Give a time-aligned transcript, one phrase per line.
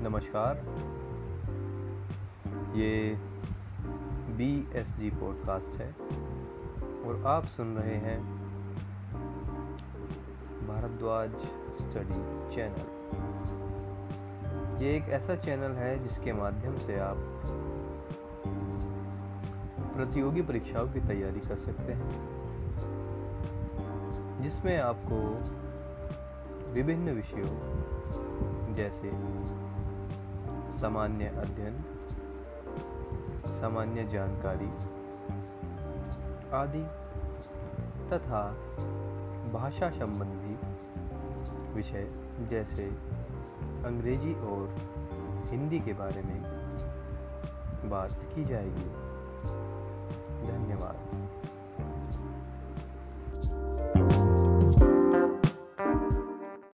[0.00, 0.58] नमस्कार।
[2.76, 2.90] ये
[4.36, 5.88] B S G podcast है
[7.04, 8.18] और आप सुन रहे हैं
[10.68, 11.30] भारद्वाज
[11.80, 12.20] स्टडी
[12.54, 12.86] चैनल।
[14.84, 17.16] ये एक ऐसा चैनल है जिसके माध्यम से आप
[19.96, 22.10] प्रतियोगी परीक्षाओं की तैयारी कर सकते हैं,
[24.42, 25.18] जिसमें आपको
[26.74, 27.52] विभिन्न विषयों
[28.74, 29.10] जैसे
[30.80, 31.76] सामान्य अध्ययन,
[33.60, 34.68] सामान्य जानकारी,
[36.52, 36.82] आदि
[38.10, 38.42] तथा
[39.52, 40.54] भाषा संबंधी
[41.74, 42.10] विषय
[42.50, 42.86] जैसे
[43.84, 44.76] अंग्रेज़ी और
[45.50, 46.42] हिंदी के बारे में
[47.90, 48.90] बात की जाएगी।
[50.46, 51.17] धन्यवाद।